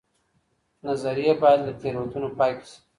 [0.87, 2.77] نظريې بايد له تېروتنو پاکي سي.